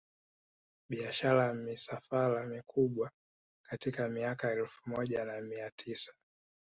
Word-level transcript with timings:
Biashara 0.89 1.43
ya 1.47 1.53
misafara 1.53 2.47
mikubwa 2.47 3.11
katika 3.69 4.09
miaka 4.09 4.47
ya 4.47 4.53
elfu 4.53 4.89
moja 4.89 5.25
na 5.25 5.41
mia 5.41 5.71
tisa 5.75 6.13